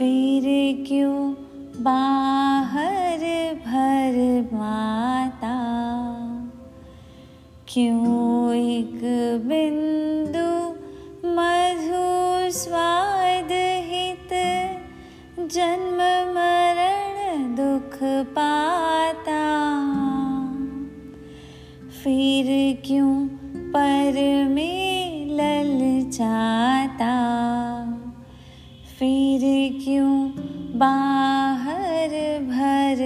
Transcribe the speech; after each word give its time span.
फिर 0.00 0.44
क्यों 0.88 1.34
बाहर 1.82 3.22
भर 3.54 4.14
माता? 4.52 5.56
क्यों 7.68 8.54
एक 8.54 9.00
बिंदु 9.44 10.48
मधु 11.28 12.50
स्वाद 12.58 13.48
हित 13.90 14.32
जन्म 15.50 15.98
मरण 16.34 17.54
दुख 17.54 17.98
पाता? 18.26 19.42
फिर 22.04 22.46
क्यों 22.86 23.28
पर 23.70 24.22
में 24.48 25.26
ललचाता? 25.26 27.16
फिर 29.00 29.40
क्यों 29.84 30.14
बाहर 30.78 32.10
भर 32.48 32.98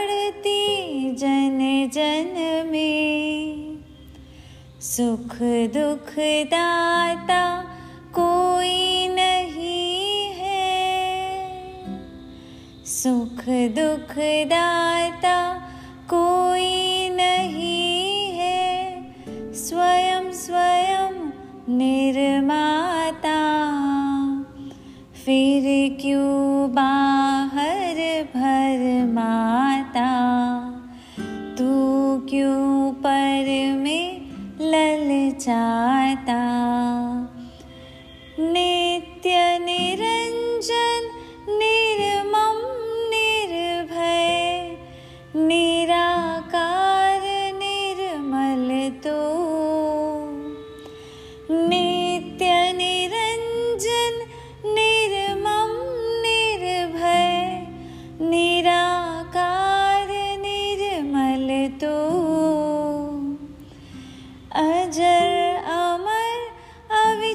बढ़ती 0.00 1.10
जन 1.10 1.90
जन 1.94 2.68
में। 2.70 3.78
सुख 4.80 5.36
दुख 5.76 6.14
दाता 6.44 7.62
कोई 8.14 9.08
नहीं 9.08 10.32
है। 10.32 11.04
सुख 12.86 13.44
दुख 13.48 14.14
दाता 14.46 15.68
कोई 16.10 17.08
नहीं 17.08 18.30
है। 18.30 19.12
स्वयं 19.52 20.32
स्वयं 20.32 21.12
निर्माता। 21.76 23.40
फिर 25.24 25.96
क्यों 26.00 26.70
बाहर 26.74 28.22
भर 28.34 28.89
ललचाता 35.40 36.36
नित्य 36.36 36.59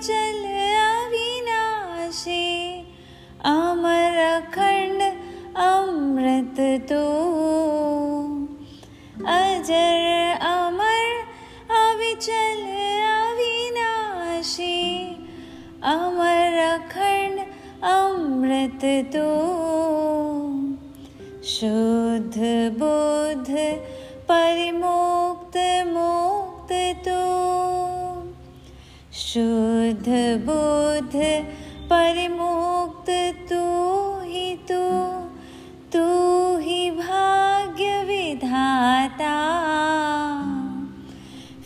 अविचल 0.00 0.44
अविनाशी 0.82 2.44
अमर 3.44 4.14
अखंड 4.18 5.02
अमृत 5.64 6.60
तो 6.90 7.02
अजर 9.32 10.06
अमर 10.48 11.04
अविचल 11.80 12.62
अविनाशी 13.08 14.78
अमर 15.92 16.58
अखंड 16.64 17.44
अमृत 17.92 18.84
तो 19.16 19.28
शुद्ध 21.52 22.36
बुद्ध 22.80 23.54
परिमुक्त 24.30 25.19
बुद्ध, 31.11 31.45
परिमुक्त, 31.85 33.09
तू 33.49 33.63
ही 34.19 34.55
तू 34.55 35.09
तू 35.93 36.05
ही 36.57 36.91
भाग्य 36.91 38.03
विधाता। 38.03 39.35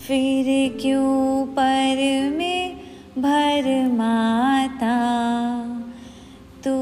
फिर 0.08 0.78
क्यों 0.82 1.48
पर 1.48 2.30
में 2.38 2.78
भर 3.18 3.90
माता? 3.94 4.98
तू 6.64 6.74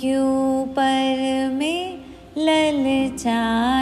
क्यों 0.00 0.66
पर 0.68 1.50
में 1.52 1.98
ललचाता? 2.38 3.75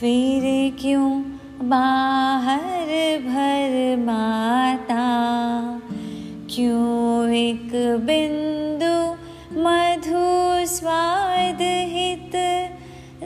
फिर 0.00 0.76
क्यों 0.80 1.22
बाहर 1.68 2.58
भर 3.18 3.96
माता? 3.98 5.06
क्यों 6.54 7.28
एक 7.30 7.72
बिंदु 8.06 9.12
मधु 9.60 10.66
स्वाद 10.66 11.58
हित 11.60 12.32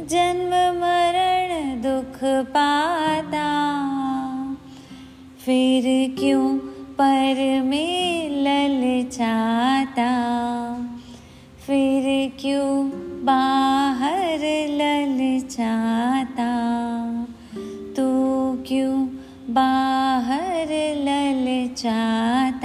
जन्म 0.09 0.51
मरण 0.81 1.81
दुख 1.81 2.19
पाता? 2.25 3.51
फिर 5.45 6.15
क्यों 6.19 6.59
पर 7.01 7.63
में 7.63 8.31
ललचाता? 8.31 10.11
फिर 11.67 12.33
क्यों 12.41 12.91
बाहर 13.25 13.64
बाहर 19.57 20.71
ललचाता 21.07 22.64